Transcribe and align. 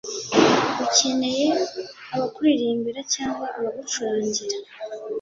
ukeneye 0.85 1.45
abakuririmbira 2.13 3.01
cyangwa 3.13 3.45
abagucurangira 3.57 4.57